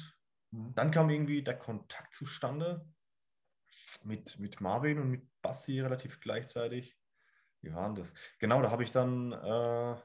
[0.51, 0.75] hm.
[0.75, 2.87] dann kam irgendwie der Kontakt zustande
[4.03, 6.95] mit, mit Marvin und mit Bassi relativ gleichzeitig.
[7.61, 8.13] Wie waren das?
[8.37, 9.95] Genau, da habe ich dann äh,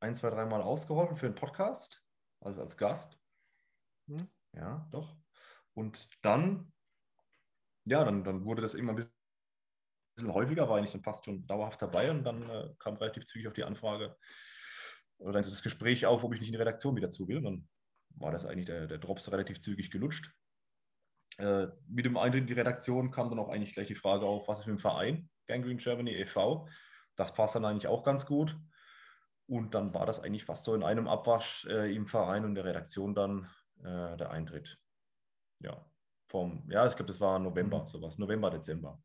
[0.00, 2.04] ein, zwei, dreimal ausgeholfen für einen Podcast
[2.44, 3.18] also als Gast.
[4.08, 4.28] Hm?
[4.52, 5.16] Ja, doch.
[5.72, 6.72] Und dann,
[7.84, 9.10] ja, dann, dann wurde das immer ein
[10.14, 13.48] bisschen häufiger, war ich dann fast schon dauerhaft dabei und dann äh, kam relativ zügig
[13.48, 14.16] auch die Anfrage
[15.18, 17.40] oder dann das Gespräch auf, ob ich nicht in die Redaktion wieder zu will.
[17.42, 17.68] Dann
[18.10, 20.32] war das eigentlich der, der Drops relativ zügig gelutscht.
[21.38, 24.46] Äh, mit dem Eintritt in die Redaktion kam dann auch eigentlich gleich die Frage auf,
[24.48, 26.68] was ist mit dem Verein Gangrene Germany e.V.
[27.16, 28.56] Das passt dann eigentlich auch ganz gut.
[29.46, 32.64] Und dann war das eigentlich fast so in einem Abwasch äh, im Verein und der
[32.64, 33.50] Redaktion dann
[33.80, 34.78] äh, der Eintritt.
[35.60, 35.84] Ja,
[36.28, 37.86] vom, ja, ich glaube, das war November, mhm.
[37.86, 39.02] sowas, November, Dezember.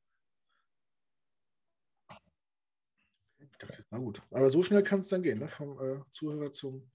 [3.59, 4.21] Das ist mal gut.
[4.31, 5.47] Aber so schnell kann es dann gehen, ne?
[5.47, 6.89] vom äh, Zuhörer zum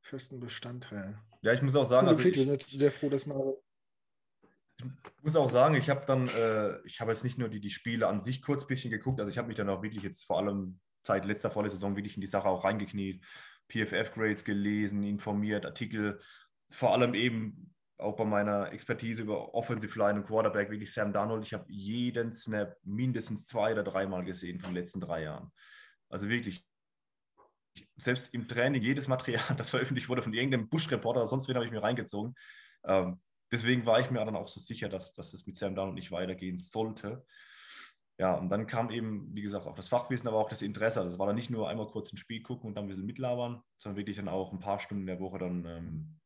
[0.00, 1.18] festen Bestandteil.
[1.42, 3.54] Ja, ich muss auch sagen, also ich, wir sind sehr froh, dass man.
[4.82, 7.70] Ich muss auch sagen, ich habe dann, äh, ich habe jetzt nicht nur die, die
[7.70, 10.24] Spiele an sich kurz ein bisschen geguckt, also ich habe mich dann auch wirklich jetzt
[10.24, 13.22] vor allem seit letzter volle Saison wirklich in die Sache auch reingekniet,
[13.68, 16.20] PFF-Grades gelesen, informiert, Artikel,
[16.70, 21.44] vor allem eben auch bei meiner Expertise über Offensive Line und Quarterback, wirklich Sam Darnold.
[21.46, 25.52] Ich habe jeden Snap mindestens zwei oder dreimal gesehen von den letzten drei Jahren.
[26.08, 26.66] Also wirklich,
[27.96, 31.72] selbst im Training, jedes Material, das veröffentlicht wurde von irgendeinem Bush-Reporter, sonst wen habe ich
[31.72, 32.34] mir reingezogen.
[32.84, 33.20] Ähm,
[33.52, 36.10] deswegen war ich mir dann auch so sicher, dass, dass es mit Sam Darnold nicht
[36.10, 37.24] weitergehen sollte.
[38.18, 41.02] Ja, und dann kam eben, wie gesagt, auch das Fachwissen, aber auch das Interesse.
[41.02, 43.62] Das war dann nicht nur einmal kurz ein Spiel gucken und dann ein bisschen mitlabern,
[43.78, 46.19] sondern wirklich dann auch ein paar Stunden in der Woche dann ähm,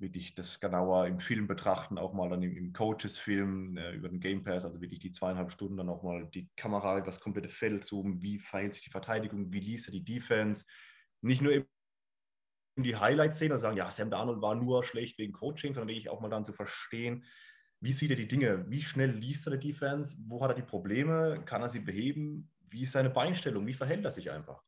[0.00, 4.20] wirklich das genauer im Film betrachten, auch mal dann im, im Coaches-Film äh, über den
[4.20, 7.48] Game Pass, also wirklich die zweieinhalb Stunden dann auch mal die Kamera über das komplette
[7.48, 10.64] Feld zoomen, wie verhält sich die Verteidigung, wie liest er die Defense.
[11.22, 11.66] Nicht nur eben
[12.76, 16.08] die Highlights sehen und sagen, ja, Sam Darnold war nur schlecht wegen Coaching, sondern wirklich
[16.08, 17.24] auch mal dann zu verstehen,
[17.80, 18.66] wie sieht er die Dinge?
[18.68, 20.18] Wie schnell liest er die Defense?
[20.26, 21.42] Wo hat er die Probleme?
[21.46, 22.50] Kann er sie beheben?
[22.68, 23.66] Wie ist seine Beinstellung?
[23.66, 24.62] Wie verhält er sich einfach?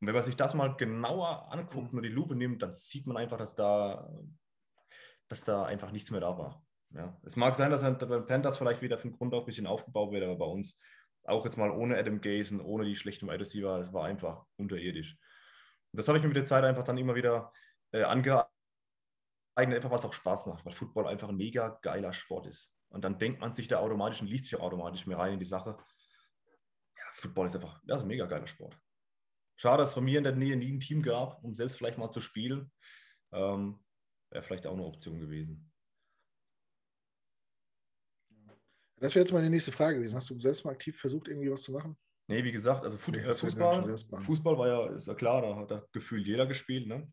[0.00, 3.16] Und wenn man sich das mal genauer anguckt und die Lupe nimmt, dann sieht man
[3.16, 4.10] einfach, dass da,
[5.28, 6.64] dass da einfach nichts mehr da war.
[6.90, 7.18] Ja.
[7.24, 10.12] Es mag sein, dass er bei Panthers vielleicht wieder von Grund auf ein bisschen aufgebaut
[10.12, 10.80] wird, aber bei uns
[11.24, 15.18] auch jetzt mal ohne Adam Gazen, ohne die schlechten Wide Receiver, das war einfach unterirdisch.
[15.92, 17.52] Und das habe ich mir mit der Zeit einfach dann immer wieder
[17.92, 18.48] äh, angeeignet
[19.56, 22.74] einfach, weil es auch Spaß macht, weil Football einfach ein mega geiler Sport ist.
[22.88, 25.44] Und dann denkt man sich da automatisch und liest sich automatisch mehr rein in die
[25.44, 25.76] Sache.
[26.96, 28.78] Ja, Football ist einfach, das ist ein mega geiler Sport.
[29.56, 31.98] Schade, dass es bei mir in der Nähe nie ein Team gab, um selbst vielleicht
[31.98, 32.70] mal zu spielen.
[33.32, 33.84] Ähm,
[34.30, 35.72] Wäre vielleicht auch eine Option gewesen.
[39.00, 40.16] Das wäre jetzt meine nächste Frage gewesen.
[40.16, 41.96] Hast du selbst mal aktiv versucht, irgendwie was zu machen?
[42.26, 45.70] Nee, wie gesagt, also Foot nee, Fußball, Fußball war ja, ist ja klar, da hat
[45.70, 46.86] da gefühlt jeder gespielt.
[46.86, 47.10] Ne?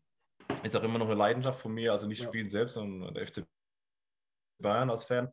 [0.62, 2.26] Ist auch immer noch eine Leidenschaft von mir, also nicht ja.
[2.26, 3.46] Spielen selbst, sondern der FC
[4.60, 5.32] Bayern als Fan.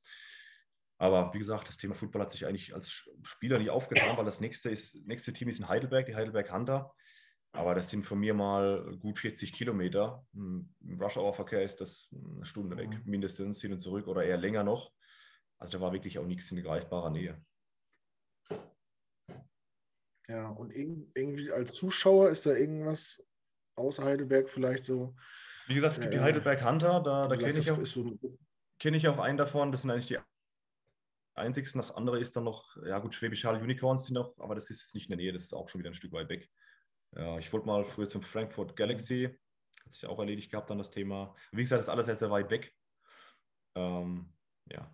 [1.00, 4.40] Aber wie gesagt, das Thema Football hat sich eigentlich als Spieler nicht aufgetan, weil das
[4.40, 6.94] nächste, ist, nächste Team ist in Heidelberg, die Heidelberg Hunter.
[7.56, 10.26] Aber das sind von mir mal gut 40 Kilometer.
[10.34, 13.02] Im Rush-Hour-Verkehr ist das eine Stunde weg, mhm.
[13.06, 14.92] mindestens hin und zurück oder eher länger noch.
[15.60, 17.40] Also da war wirklich auch nichts in greifbarer Nähe.
[20.28, 23.24] Ja, und irgendwie als Zuschauer ist da irgendwas
[23.76, 25.16] außer Heidelberg vielleicht so.
[25.68, 28.20] Wie gesagt, es gibt die Äh, Heidelberg Hunter, da, da kenne ich, auch- so,
[28.80, 29.72] kenn ich auch einen davon.
[29.72, 30.18] Das sind eigentlich die
[31.36, 31.80] einzigsten.
[31.80, 34.82] Das andere ist dann noch, ja gut, Schwäbisch Hall Unicorns sind noch, aber das ist
[34.82, 36.50] jetzt nicht in der Nähe, das ist auch schon wieder ein Stück weit weg.
[37.16, 39.30] Ja, ich wollte mal früher zum Frankfurt Galaxy,
[39.84, 41.36] hat sich auch erledigt gehabt dann das Thema.
[41.52, 42.74] Wie gesagt, das ist alles sehr, sehr weit weg.
[43.76, 44.34] Ähm,
[44.72, 44.94] ja.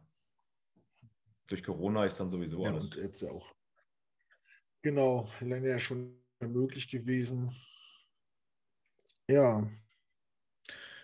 [1.48, 2.86] Durch Corona ist dann sowieso ja, alles.
[2.86, 3.54] und jetzt ja auch.
[4.82, 7.54] Genau, länger ja schon möglich gewesen.
[9.30, 9.68] Ja.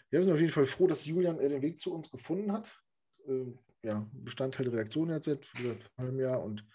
[0.10, 2.82] Wir sind auf jeden Fall froh, dass Julian äh, den Weg zu uns gefunden hat.
[3.28, 6.66] Ähm, ja, Bestandteil der Redaktion jetzt seit seit einem Jahr und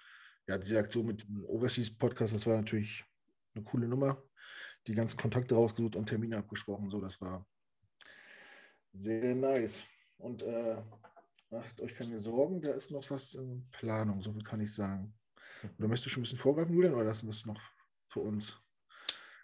[0.49, 3.05] ja, diese Aktion mit dem Overseas Podcast, das war natürlich
[3.55, 4.23] eine coole Nummer.
[4.91, 7.47] Die ganzen Kontakte rausgesucht und Termine abgesprochen, so das war
[8.93, 9.85] sehr nice.
[10.19, 10.83] Und äh,
[11.49, 15.17] macht euch keine Sorgen, da ist noch was in Planung, so viel kann ich sagen.
[15.79, 17.61] Oder möchtest du schon ein bisschen vorgreifen, Julian, oder lassen wir es noch
[18.09, 18.61] für uns?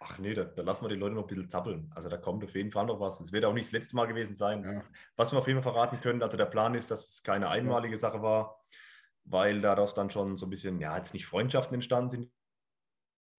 [0.01, 1.93] Ach nee, da, da lassen wir die Leute noch ein bisschen zappeln.
[1.95, 3.21] Also da kommt auf jeden Fall noch was.
[3.21, 4.65] Es wird auch nicht das letzte Mal gewesen sein.
[4.65, 4.83] Ja.
[5.15, 7.97] Was wir auf jeden Fall verraten können, also der Plan ist, dass es keine einmalige
[7.97, 8.61] Sache war,
[9.23, 12.31] weil daraus dann schon so ein bisschen, ja, jetzt nicht Freundschaften entstanden sind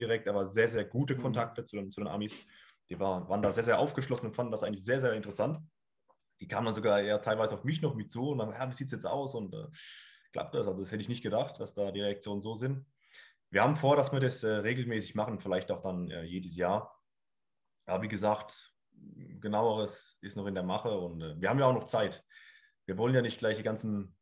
[0.00, 1.22] direkt, aber sehr, sehr gute Mhm.
[1.22, 2.38] Kontakte zu, den, zu den Amis.
[2.88, 5.58] Die waren, waren da sehr, sehr aufgeschlossen und fanden das eigentlich sehr, sehr interessant.
[6.40, 8.74] Die kamen dann sogar eher teilweise auf mich noch mit zu und dann, ja, wie
[8.74, 9.34] sieht es jetzt aus?
[9.34, 9.66] Und äh,
[10.32, 10.66] klappt das?
[10.66, 12.86] Also das hätte ich nicht gedacht, dass da die Reaktionen so sind.
[13.50, 17.02] Wir haben vor, dass wir das äh, regelmäßig machen, vielleicht auch dann äh, jedes Jahr.
[17.86, 18.74] Aber wie gesagt,
[19.40, 22.24] genaueres ist noch in der Mache und äh, wir haben ja auch noch Zeit.
[22.86, 24.16] Wir wollen ja nicht gleich die ganzen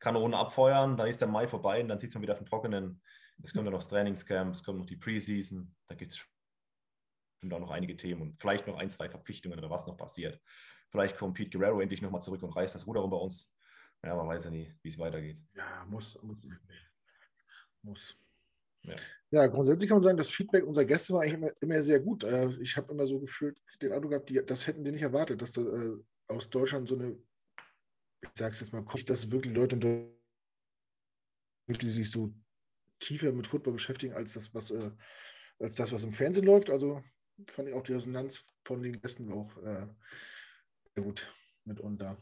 [0.00, 3.00] Kanonen abfeuern, dann ist der Mai vorbei und dann sitzt man wieder auf dem Trockenen.
[3.42, 6.24] Es kommt ja noch das Trainingscamp, es kommt noch die Preseason, da gibt es
[7.52, 10.40] auch noch einige Themen und vielleicht noch ein, zwei Verpflichtungen oder was noch passiert.
[10.90, 13.52] Vielleicht kommt Pete Guerrero endlich nochmal zurück und reißt das Ruder rum bei uns.
[14.02, 15.38] Ja, man weiß ja nie, wie es weitergeht.
[15.54, 16.18] Ja, muss.
[16.22, 16.38] Muss.
[17.82, 18.16] muss.
[18.82, 18.94] Ja.
[19.30, 19.46] Ja.
[19.46, 22.22] grundsätzlich kann man sagen, das Feedback unserer Gäste war eigentlich immer, immer sehr gut.
[22.24, 25.42] Äh, Ich habe immer so gefühlt den Eindruck gehabt, die, das hätten die nicht erwartet,
[25.42, 27.18] dass da äh, aus Deutschland so eine,
[28.22, 30.14] ich sag's jetzt mal, kommt, dass wirklich Leute in Deutschland
[31.66, 32.32] wirklich sich so
[33.00, 34.90] tiefer mit Football beschäftigen, als das, was, äh,
[35.58, 36.70] als das, was im Fernsehen läuft.
[36.70, 37.02] Also
[37.48, 39.86] fand ich auch die Resonanz von den Gästen war auch äh,
[40.94, 41.32] sehr gut
[41.64, 42.16] mitunter.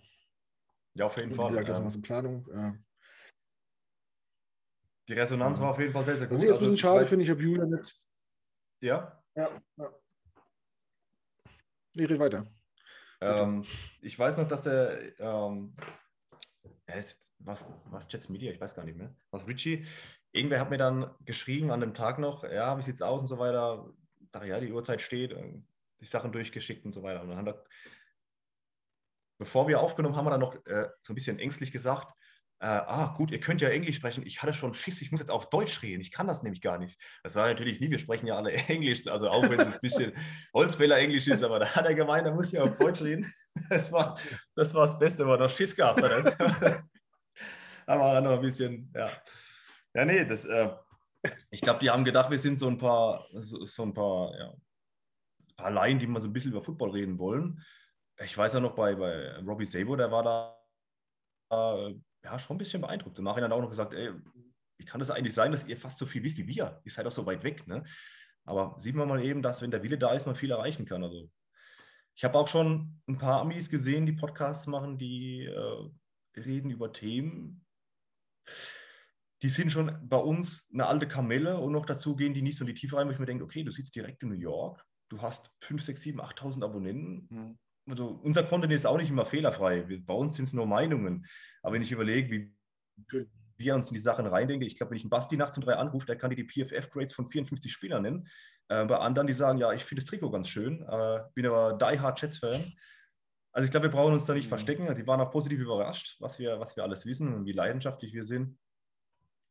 [0.94, 1.50] Ja, auf jeden Und wie Fall.
[1.50, 2.48] gesagt, das ist ähm, in Planung.
[2.50, 2.72] Äh,
[5.08, 6.37] die Resonanz war auf jeden Fall sehr, sehr gut.
[6.37, 8.08] Was ich jetzt ein bisschen schade vielleicht- finde, ich habe Julian jetzt.
[8.80, 9.98] Ja, Ja, ja.
[11.94, 12.46] Nee, red weiter.
[13.20, 13.64] Ähm,
[14.00, 15.74] ich weiß noch, dass der, ähm,
[16.87, 19.87] er ist, was, was Jets Media, ich weiß gar nicht mehr, was Richie,
[20.33, 23.38] irgendwer hat mir dann geschrieben an dem Tag noch, ja, wie sieht's aus und so
[23.38, 23.92] weiter.
[24.33, 25.37] Dachte, ja, die Uhrzeit steht,
[26.01, 27.23] die Sachen durchgeschickt und so weiter.
[27.23, 27.64] Und dann haben wir,
[29.38, 32.14] bevor wir aufgenommen haben, wir dann noch äh, so ein bisschen ängstlich gesagt,
[32.62, 34.25] äh, ah, gut, ihr könnt ja Englisch sprechen.
[34.25, 36.01] Ich hatte schon Schiss, ich muss jetzt auf Deutsch reden.
[36.01, 36.97] Ich kann das nämlich gar nicht.
[37.25, 40.12] Das war natürlich nie, wir sprechen ja alle Englisch, also auch wenn es ein bisschen
[40.55, 43.33] Holzfäller-Englisch ist, aber da hat er gemeint, er muss ja auf Deutsch reden.
[43.68, 44.16] Das war
[44.55, 46.25] das, war das Beste, wo er noch Schiss gehabt hat.
[47.87, 49.11] da war er noch ein bisschen, ja.
[49.94, 50.70] Ja, nee, das, äh,
[51.50, 54.55] ich glaube, die haben gedacht, wir sind so ein paar, so, so ein paar, ja,
[55.57, 57.62] paar Laien, die mal so ein bisschen über Football reden wollen.
[58.18, 60.22] Ich weiß ja noch bei, bei Robbie Sabo, der war
[61.50, 63.18] da äh, ja schon ein bisschen beeindruckt.
[63.18, 64.12] Im Nachhinein auch noch gesagt, ey,
[64.78, 66.81] wie kann das eigentlich sein, dass ihr fast so viel wisst wie wir?
[66.85, 67.85] Ihr seid doch so weit weg, ne?
[68.44, 71.05] Aber sieht man mal eben, dass, wenn der Wille da ist, man viel erreichen kann.
[71.05, 71.31] Also
[72.14, 75.90] ich habe auch schon ein paar Amis gesehen, die Podcasts machen, die äh,
[76.40, 77.64] reden über Themen.
[79.42, 82.62] Die sind schon bei uns eine alte Kamelle und noch dazu gehen die nicht so
[82.62, 84.85] in die Tiefe rein, wo ich mir denke, okay, du sitzt direkt in New York,
[85.09, 87.28] du hast 5, 6, 7, 8.000 Abonnenten.
[87.33, 87.59] Hm.
[87.90, 89.88] Also unser Content ist auch nicht immer fehlerfrei.
[89.88, 91.26] Wir, bei uns sind es nur Meinungen.
[91.62, 92.55] Aber wenn ich überlege, wie
[93.57, 95.74] wir uns in die Sachen reindenken, ich glaube, wenn ich einen Basti nachts um drei
[95.74, 98.28] anrufe, der kann dir die PFF-Grades von 54 Spielern nennen.
[98.68, 101.76] Äh, bei anderen, die sagen, ja, ich finde das Trikot ganz schön, äh, bin aber
[101.76, 102.72] die Hard Jets-Fan.
[103.52, 104.50] Also ich glaube, wir brauchen uns da nicht Mhm.
[104.50, 104.94] verstecken.
[104.94, 108.24] Die waren auch positiv überrascht, was wir, was wir alles wissen und wie leidenschaftlich wir
[108.24, 108.59] sind.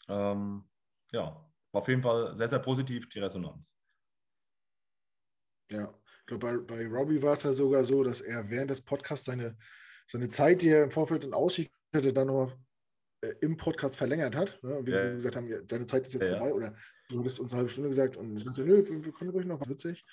[0.08, 0.70] Ähm,
[1.12, 1.24] ja,
[1.72, 3.74] war auf jeden Fall sehr, sehr positiv die Resonanz.
[5.72, 8.82] Ja, ich glaube, bei, bei Robbie war es ja sogar so, dass er während des
[8.82, 9.58] Podcasts seine,
[10.06, 12.54] seine Zeit, die er im Vorfeld in Aussicht hatte, dann nochmal
[13.22, 14.62] äh, im Podcast verlängert hat.
[14.64, 14.78] Ne?
[14.78, 15.14] Und wir Ja.
[15.14, 16.76] gesagt haben, ja, deine Zeit ist jetzt Ja, vorbei oder
[17.10, 19.46] du hattest uns eine halbe Stunde gesagt und ich dachte, nö, wir, wir können ruhig
[19.46, 20.06] noch was witzig.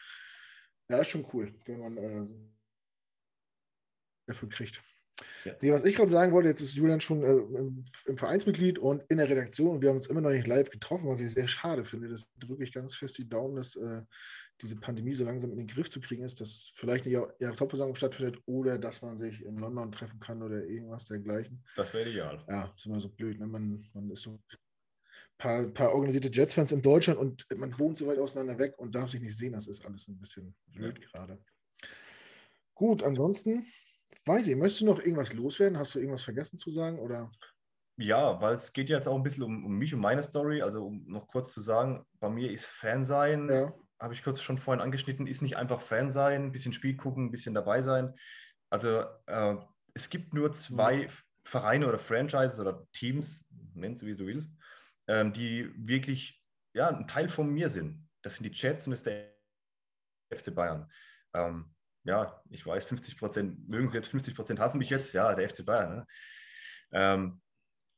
[0.88, 2.28] Ja, ist schon cool, wenn man äh,
[4.26, 4.80] dafür kriegt.
[5.44, 5.52] Ja.
[5.60, 9.02] Nee, was ich gerade sagen wollte, jetzt ist Julian schon äh, im, im Vereinsmitglied und
[9.08, 11.48] in der Redaktion und wir haben uns immer noch nicht live getroffen, was ich sehr
[11.48, 12.08] schade finde.
[12.08, 14.02] Das drücke ich ganz fest die Daumen, dass äh,
[14.60, 17.96] diese Pandemie so langsam in den Griff zu kriegen ist, dass vielleicht eine Jahr- Jahreshauptversammlung
[17.96, 21.64] stattfindet oder dass man sich in London treffen kann oder irgendwas dergleichen.
[21.76, 22.44] Das wäre ideal.
[22.48, 23.46] Ja, ist immer so blöd, ne?
[23.46, 24.40] man, man ist so
[25.38, 29.10] paar, paar organisierte Jets-Fans in Deutschland und man wohnt so weit auseinander weg und darf
[29.10, 29.52] sich nicht sehen.
[29.52, 31.06] Das ist alles ein bisschen blöd ja.
[31.12, 31.38] gerade.
[32.74, 33.64] Gut, ansonsten
[34.28, 35.78] weiß ich, möchtest du noch irgendwas loswerden?
[35.78, 36.98] Hast du irgendwas vergessen zu sagen?
[36.98, 37.30] Oder?
[37.96, 40.62] Ja, weil es geht jetzt auch ein bisschen um, um mich und meine Story.
[40.62, 43.72] Also um noch kurz zu sagen, bei mir ist Fan sein, ja.
[43.98, 47.26] habe ich kurz schon vorhin angeschnitten, ist nicht einfach Fan sein, ein bisschen Spiel gucken,
[47.26, 48.14] ein bisschen dabei sein.
[48.70, 49.56] Also äh,
[49.94, 51.10] es gibt nur zwei mhm.
[51.44, 54.52] Vereine oder Franchises oder Teams, nennst du wie du willst,
[55.08, 56.40] ähm, die wirklich
[56.74, 58.08] ja, ein Teil von mir sind.
[58.22, 59.34] Das sind die Jets und das ist der
[60.30, 60.90] FC Bayern.
[61.34, 61.74] Ähm,
[62.08, 65.48] ja, ich weiß, 50 Prozent, mögen Sie jetzt 50 Prozent hassen mich jetzt, ja, der
[65.48, 65.96] FC Bayern.
[65.96, 66.06] Ne?
[66.92, 67.40] Ähm,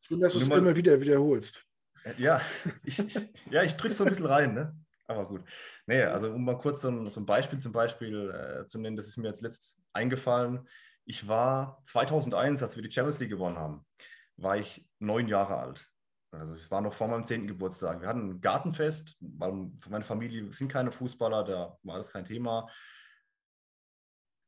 [0.02, 1.64] Schön, dass du es immer wieder wiederholst.
[2.04, 2.40] Äh, ja,
[2.82, 2.98] ich,
[3.50, 4.76] ja, ich drücke so ein bisschen rein, ne?
[5.06, 5.44] aber gut.
[5.86, 8.96] Nee, also um mal kurz so ein, so ein Beispiel zum Beispiel äh, zu nennen,
[8.96, 10.68] das ist mir jetzt letzt eingefallen.
[11.04, 13.84] Ich war 2001, als wir die Champions League gewonnen haben,
[14.36, 15.88] war ich neun Jahre alt.
[16.32, 18.00] Also es war noch vor meinem zehnten Geburtstag.
[18.00, 22.68] Wir hatten ein Gartenfest, weil meine Familie sind keine Fußballer, da war das kein Thema.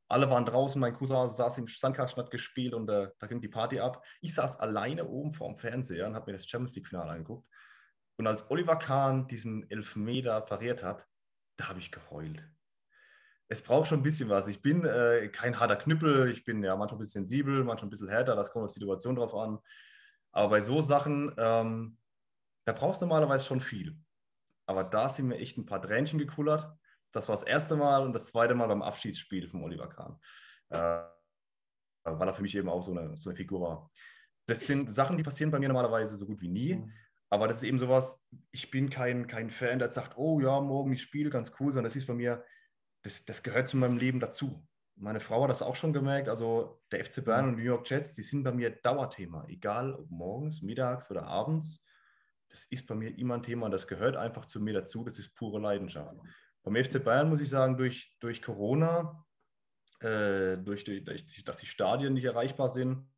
[0.07, 3.47] Alle waren draußen, mein Cousin saß im Sandkasten, hat gespielt und äh, da ging die
[3.47, 4.05] Party ab.
[4.21, 7.47] Ich saß alleine oben vorm Fernseher und habe mir das Champions League-Finale angeguckt.
[8.17, 11.07] Und als Oliver Kahn diesen Elfmeter pariert hat,
[11.57, 12.47] da habe ich geheult.
[13.47, 14.47] Es braucht schon ein bisschen was.
[14.47, 17.91] Ich bin äh, kein harter Knüppel, ich bin ja manchmal ein bisschen sensibel, manchmal ein
[17.91, 19.59] bisschen härter, das kommt auf die Situation drauf an.
[20.31, 21.97] Aber bei so Sachen, ähm,
[22.65, 23.97] da brauchst du normalerweise schon viel.
[24.65, 26.71] Aber da sind mir echt ein paar Tränchen gekullert.
[27.13, 30.19] Das war das erste Mal und das zweite Mal beim Abschiedsspiel von Oliver Kahn.
[30.69, 31.03] Äh,
[32.03, 33.91] weil er für mich eben auch so eine, so eine Figur war.
[34.47, 36.75] Das sind Sachen, die passieren bei mir normalerweise so gut wie nie.
[36.75, 36.91] Mhm.
[37.29, 38.21] Aber das ist eben sowas,
[38.51, 41.85] ich bin kein, kein Fan, der sagt, oh ja, morgen ich spiele, ganz cool, sondern
[41.85, 42.43] das ist bei mir,
[43.03, 44.67] das, das gehört zu meinem Leben dazu.
[44.95, 46.29] Meine Frau hat das auch schon gemerkt.
[46.29, 49.45] Also der FC Bayern und New York Jets, die sind bei mir Dauerthema.
[49.47, 51.83] Egal ob morgens, mittags oder abends.
[52.49, 53.67] Das ist bei mir immer ein Thema.
[53.69, 55.03] Das gehört einfach zu mir dazu.
[55.03, 56.15] Das ist pure Leidenschaft.
[56.63, 59.25] Beim FC Bayern muss ich sagen, durch, durch Corona,
[59.99, 61.03] äh, durch, durch,
[61.43, 63.09] dass die Stadien nicht erreichbar sind,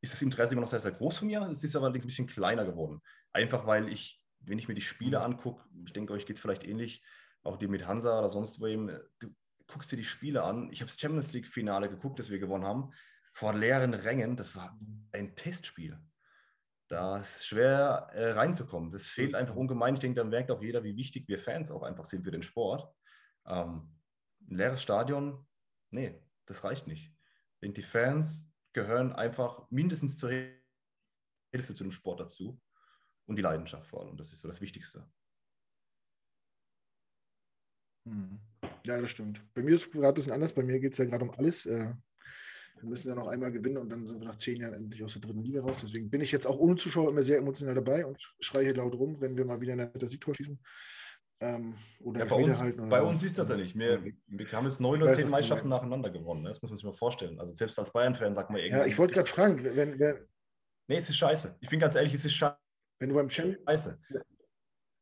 [0.00, 1.42] ist das Interesse immer noch sehr, sehr groß von mir.
[1.42, 3.00] Es ist aber allerdings ein bisschen kleiner geworden.
[3.32, 5.24] Einfach weil ich, wenn ich mir die Spiele mhm.
[5.24, 7.02] angucke, ich denke, euch geht es vielleicht ähnlich,
[7.42, 9.34] auch die mit Hansa oder sonst wem, du
[9.66, 10.70] guckst dir die Spiele an.
[10.72, 12.92] Ich habe das Champions League-Finale geguckt, das wir gewonnen haben,
[13.32, 14.36] vor leeren Rängen.
[14.36, 14.78] Das war
[15.12, 15.98] ein Testspiel.
[16.88, 18.90] Da ist schwer äh, reinzukommen.
[18.90, 19.94] Das fehlt einfach ungemein.
[19.94, 22.42] Ich denke, dann merkt auch jeder, wie wichtig wir Fans auch einfach sind für den
[22.42, 22.90] Sport.
[23.46, 23.94] Ähm,
[24.50, 25.46] ein leeres Stadion,
[25.90, 27.12] nee, das reicht nicht.
[27.54, 30.30] Ich denke, die Fans gehören einfach mindestens zur
[31.52, 32.58] Hälfte zu dem Sport dazu
[33.26, 34.16] und die Leidenschaft vor allem.
[34.16, 35.06] Das ist so das Wichtigste.
[38.06, 38.40] Hm.
[38.86, 39.42] Ja, das stimmt.
[39.52, 40.54] Bei mir ist es gerade ein bisschen anders.
[40.54, 41.66] Bei mir geht es ja gerade um alles.
[41.66, 41.92] Äh,
[42.80, 45.12] wir müssen ja noch einmal gewinnen und dann sind wir nach zehn Jahren endlich aus
[45.14, 45.80] der dritten Liga raus.
[45.82, 48.94] Deswegen bin ich jetzt auch ohne Zuschauer immer sehr emotional dabei und schreie hier laut
[48.94, 50.58] rum, wenn wir mal wieder ein Siegtor schießen.
[51.40, 53.78] Ähm, oder ja, bei uns, bei uns ist das ja nicht.
[53.78, 56.42] Wir, wir haben jetzt neun oder zehn Meisterschaften nacheinander gewonnen.
[56.42, 56.48] Ne?
[56.48, 57.38] Das muss man sich mal vorstellen.
[57.38, 58.80] Also selbst als Bayern-Fan sagt man irgendwie.
[58.80, 60.26] Ja, ich wollte gerade fragen, wenn, wenn.
[60.88, 61.56] Nee, es ist scheiße.
[61.60, 62.56] Ich bin ganz ehrlich, es ist scheiße.
[62.98, 63.62] Wenn du beim Champion.
[63.68, 64.00] Scheiße.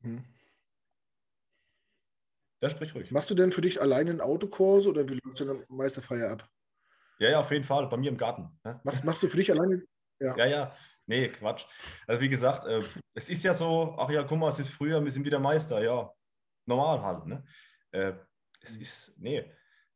[0.02, 0.22] Hm.
[2.60, 3.10] Ja, sprich ruhig.
[3.10, 6.50] Machst du denn für dich alleine einen Autokurs oder wie läuft deine Meisterfeier ab?
[7.18, 7.88] Ja, ja, auf jeden Fall.
[7.88, 8.48] Bei mir im Garten.
[8.64, 8.80] Ne?
[8.84, 9.82] Machst, machst du für dich alleine?
[10.20, 10.46] Ja, ja.
[10.46, 10.76] ja.
[11.06, 11.66] Nee, Quatsch.
[12.06, 12.82] Also wie gesagt, äh,
[13.14, 15.82] es ist ja so, ach ja, guck mal, es ist früher, wir sind wieder Meister.
[15.82, 16.12] Ja,
[16.66, 17.26] normal halt.
[17.26, 17.44] Ne?
[17.92, 18.12] Äh,
[18.60, 19.44] es ist, nee,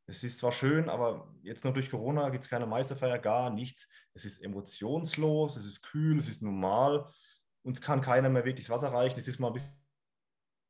[0.06, 3.88] es ist zwar schön, aber jetzt noch durch Corona gibt es keine Meisterfeier, gar nichts.
[4.14, 7.10] Es ist emotionslos, es ist kühl, es ist normal.
[7.62, 9.18] Uns kann keiner mehr wirklich das Wasser reichen.
[9.18, 9.80] Es ist mal ein bisschen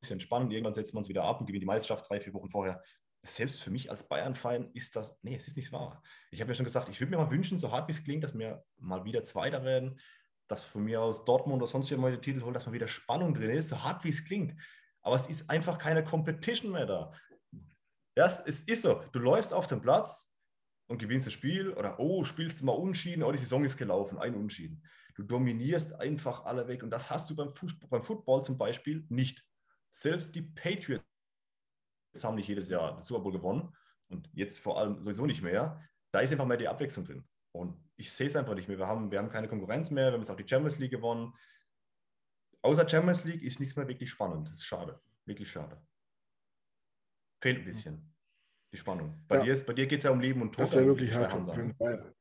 [0.01, 0.53] bisschen spannend.
[0.53, 2.83] Irgendwann setzt man es wieder ab und gewinnt die Meisterschaft drei, vier Wochen vorher.
[3.23, 6.03] Selbst für mich als Bayern-Fan ist das, nee, es ist nicht wahr.
[6.31, 8.25] Ich habe mir schon gesagt, ich würde mir mal wünschen, so hart wie es klingt,
[8.25, 10.01] dass wir mal wieder Zweiter werden,
[10.49, 13.35] dass von mir aus Dortmund oder sonst jemand den Titel holt, dass mal wieder Spannung
[13.35, 14.61] drin ist, so hart wie es klingt.
[15.03, 17.13] Aber es ist einfach keine Competition mehr da.
[18.17, 19.03] Ja, es, ist so.
[19.13, 20.35] Du läufst auf dem Platz
[20.89, 24.19] und gewinnst das Spiel oder oh, spielst du mal Unschieden, oh, die Saison ist gelaufen,
[24.19, 24.83] ein Unschieden.
[25.15, 29.05] Du dominierst einfach alle weg und das hast du beim, Fußball, beim Football zum Beispiel
[29.09, 29.45] nicht.
[29.91, 31.05] Selbst die Patriots
[32.25, 33.75] haben nicht jedes Jahr den Super Bowl gewonnen
[34.09, 35.83] und jetzt vor allem sowieso nicht mehr.
[36.13, 37.25] Da ist einfach mehr die Abwechslung drin.
[37.53, 38.79] Und ich sehe es einfach nicht mehr.
[38.79, 40.07] Wir haben, wir haben keine Konkurrenz mehr.
[40.07, 41.33] Wir haben jetzt auch die Champions League gewonnen.
[42.63, 44.49] Außer Champions League ist nichts mehr wirklich spannend.
[44.49, 45.01] Das ist schade.
[45.25, 45.81] Wirklich schade.
[47.43, 48.15] Fehlt ein bisschen
[48.73, 49.25] die Spannung.
[49.27, 49.55] Bei ja.
[49.55, 50.65] dir, dir geht es ja um Leben und Tod.
[50.65, 52.15] Das wäre wirklich hart für, für.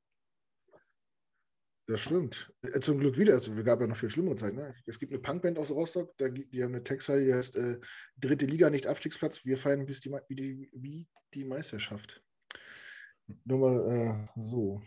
[1.89, 2.53] Das stimmt.
[2.61, 3.33] Äh, zum Glück wieder.
[3.33, 4.57] Es gab ja noch viel schlimmere Zeiten.
[4.57, 4.75] Ne?
[4.85, 7.79] Es gibt eine Punkband aus Rostock, da, die haben eine Textzeile, die heißt äh,
[8.15, 9.43] Dritte Liga, nicht Abstiegsplatz.
[9.43, 12.23] Wir feiern bis die, wie, die, wie die Meisterschaft.
[13.43, 14.83] Nur mal äh, so.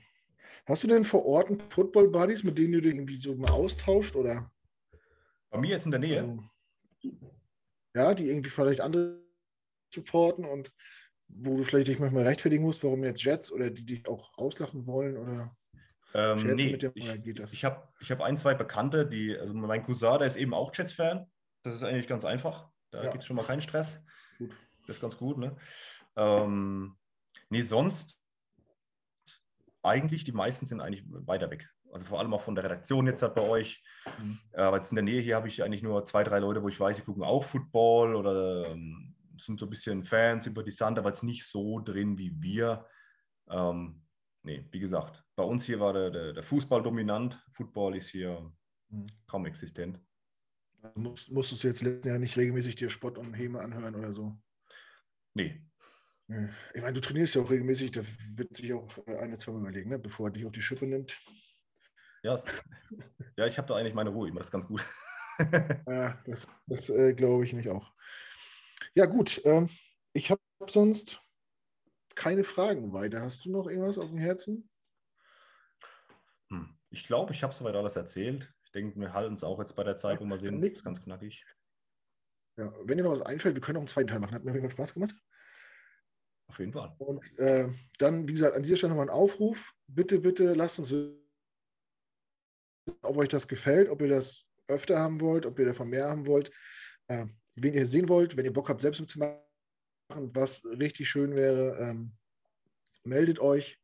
[0.65, 4.15] Hast du denn vor Ort Football-Buddies, mit denen du dich irgendwie so mal austauscht?
[4.15, 4.49] Oder?
[5.51, 6.21] Bei mir ist in der Nähe.
[6.21, 6.39] Also,
[7.97, 9.27] ja, die irgendwie vielleicht andere
[9.93, 10.73] supporten und
[11.27, 14.87] wo du vielleicht dich manchmal rechtfertigen musst, warum jetzt Jets oder die dich auch auslachen
[14.87, 15.57] wollen oder
[16.15, 17.55] ähm, nee, dem, ich, geht das?
[17.55, 20.71] Ich habe ich hab ein, zwei Bekannte, die, also mein Cousin, der ist eben auch
[20.75, 21.27] Jets-Fan.
[21.63, 22.69] Das ist eigentlich ganz einfach.
[22.91, 23.11] Da ja.
[23.11, 24.01] gibt es schon mal keinen Stress.
[24.39, 24.57] Gut.
[24.87, 25.57] Das ist ganz gut, ne?
[26.17, 26.97] Ähm,
[27.49, 28.21] nee, sonst
[29.83, 31.69] eigentlich die meisten sind eigentlich weiter weg.
[31.93, 33.83] Also vor allem auch von der Redaktion jetzt halt bei euch.
[34.19, 34.39] Mhm.
[34.55, 36.81] Aber jetzt in der Nähe hier habe ich eigentlich nur zwei, drei Leute, wo ich
[36.81, 41.09] weiß, sie gucken auch Football oder ähm, sind so ein bisschen Fans die Sand, aber
[41.09, 42.87] jetzt nicht so drin wie wir.
[43.51, 44.03] Ähm,
[44.43, 47.45] nee, wie gesagt, bei uns hier war der, der, der Fußball dominant.
[47.53, 48.53] Football ist hier
[48.89, 49.07] mhm.
[49.27, 50.01] kaum existent.
[50.83, 54.13] Also musst, musstest du jetzt letzten Jahr nicht regelmäßig dir Spott und Häme anhören oder
[54.13, 54.37] so?
[55.35, 55.63] Nee.
[56.75, 58.01] Ich meine, du trainierst ja auch regelmäßig, da
[58.37, 59.99] wird sich auch eine, zwei Mal überlegen, ne?
[59.99, 61.21] bevor er dich auf die Schippe nimmt.
[62.23, 62.41] Ja,
[63.37, 64.85] ja ich habe da eigentlich meine Ruhe, immer das ist ganz gut.
[65.87, 67.93] ja, das, das äh, glaube ich nicht auch.
[68.95, 69.41] Ja, gut.
[69.45, 69.69] Ähm,
[70.13, 71.21] ich habe sonst
[72.23, 73.21] keine Fragen weiter.
[73.21, 74.71] Hast du noch irgendwas auf dem Herzen?
[76.51, 76.79] Hm.
[76.91, 78.53] Ich glaube, ich habe soweit alles erzählt.
[78.65, 80.85] Ich denke, wir halten es auch jetzt bei der Zeit, wo wir sehen, das ist
[80.85, 81.45] ganz knackig.
[82.57, 84.35] Ja, wenn dir noch was einfällt, wir können auch einen zweiten Teil machen.
[84.35, 85.17] Hat mir auf jeden Fall Spaß gemacht.
[86.49, 86.95] Auf jeden Fall.
[86.99, 89.73] Und äh, dann, wie gesagt, an dieser Stelle nochmal ein Aufruf.
[89.89, 90.95] Bitte, bitte lasst uns
[93.01, 96.27] ob euch das gefällt, ob ihr das öfter haben wollt, ob ihr davon mehr haben
[96.27, 96.51] wollt.
[97.09, 99.41] Äh, wen ihr sehen wollt, wenn ihr Bock habt, selbst mitzumachen,
[100.17, 102.13] was richtig schön wäre, ähm,
[103.05, 103.79] meldet euch.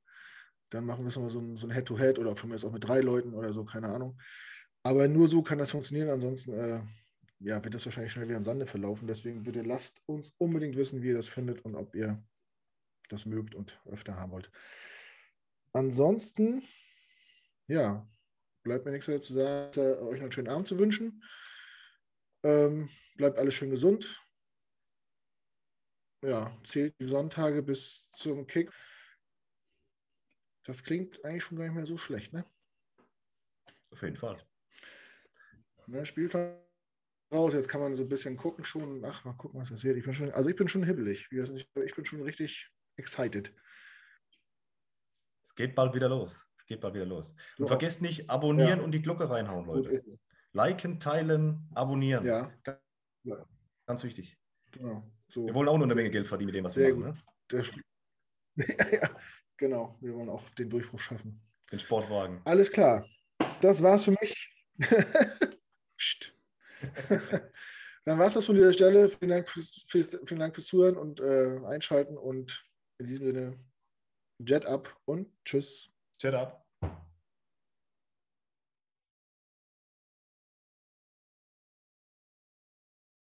[0.70, 2.86] Dann machen wir es nochmal so ein, so ein Head-to-Head oder von mir auch mit
[2.86, 4.20] drei Leuten oder so, keine Ahnung.
[4.82, 6.10] Aber nur so kann das funktionieren.
[6.10, 6.80] Ansonsten äh,
[7.40, 9.06] ja, wird das wahrscheinlich schnell wieder im Sande verlaufen.
[9.06, 12.22] Deswegen bitte lasst uns unbedingt wissen, wie ihr das findet und ob ihr
[13.08, 14.50] das mögt und öfter haben wollt.
[15.72, 16.62] Ansonsten,
[17.66, 18.06] ja,
[18.62, 21.22] bleibt mir nichts mehr zu sagen, euch einen schönen Abend zu wünschen.
[22.42, 24.20] Ähm, bleibt alles schön gesund.
[26.22, 28.72] Ja, zählt die Sonntage bis zum Kick.
[30.64, 32.44] Das klingt eigentlich schon gar nicht mehr so schlecht, ne?
[33.90, 34.36] Auf jeden Fall.
[35.86, 36.58] Ne, Spieltag
[37.32, 39.04] raus, jetzt kann man so ein bisschen gucken schon.
[39.04, 39.96] Ach, mal gucken, was das wird.
[39.96, 41.28] Ich bin schon, also ich bin schon hibbelig.
[41.30, 43.54] Ich bin schon richtig excited.
[45.44, 46.46] Es geht bald wieder los.
[46.58, 47.30] Es geht bald wieder los.
[47.30, 47.66] Und so.
[47.68, 48.84] vergesst nicht, abonnieren ja.
[48.84, 50.02] und die Glocke reinhauen, Leute.
[50.52, 52.26] Liken, teilen, abonnieren.
[52.26, 52.52] Ja.
[53.86, 54.38] Ganz wichtig.
[54.72, 55.10] Genau.
[55.28, 55.46] So.
[55.46, 57.22] Wir wollen auch noch eine Menge Geld verdienen mit dem, was wir machen.
[57.52, 57.62] Ne?
[58.92, 59.10] ja,
[59.56, 59.96] genau.
[60.00, 61.40] Wir wollen auch den Durchbruch schaffen.
[61.70, 62.40] Den Sportwagen.
[62.44, 63.06] Alles klar.
[63.60, 64.50] Das war's für mich.
[68.04, 69.08] Dann war es das von dieser Stelle.
[69.08, 72.64] Vielen Dank fürs, fürs, vielen Dank fürs Zuhören und äh, Einschalten und
[72.98, 73.58] in diesem Sinne
[74.38, 75.90] Jet up und tschüss.
[76.20, 76.67] Jet up.